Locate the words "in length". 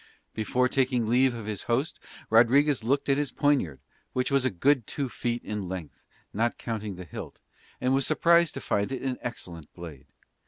5.43-6.01